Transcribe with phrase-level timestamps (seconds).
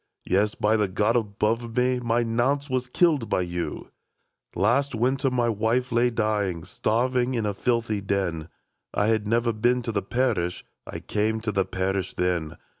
[0.25, 3.91] Yes, by the God above us, My Nance was killed by you!
[4.21, 6.63] *' Last winter my wife lay dying.
[6.63, 8.49] Starved in a filthy den;
[8.95, 12.57] I had never been to the parish,— I came to the parish then.